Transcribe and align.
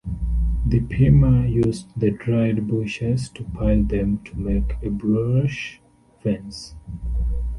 The 0.65 0.79
Pima 0.79 1.45
used 1.45 1.89
the 1.95 2.09
dried 2.09 2.67
bushes 2.67 3.29
to 3.35 3.43
pile 3.43 3.83
them 3.83 4.17
to 4.23 4.35
make 4.39 4.73
a 4.81 4.89
brush 4.89 5.79
fence. 6.23 6.73